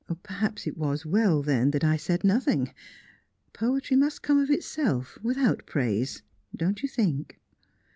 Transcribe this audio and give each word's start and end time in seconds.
"Perhaps 0.23 0.65
it 0.65 0.77
was 0.79 1.01
as 1.01 1.05
well, 1.05 1.43
then, 1.43 1.69
that 1.69 1.83
I 1.83 1.95
said 1.95 2.23
nothing. 2.23 2.73
Poetry 3.53 3.95
must 3.95 4.23
come 4.23 4.39
of 4.39 4.49
itself, 4.49 5.19
without 5.21 5.67
praise 5.67 6.23
don't 6.57 6.81
you 6.81 6.89
think?" 6.89 7.39